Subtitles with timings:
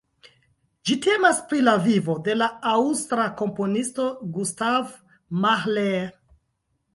[0.89, 4.91] Ĝi temas pri la vivo de la aŭstra komponisto Gustav
[5.45, 6.11] Mahler.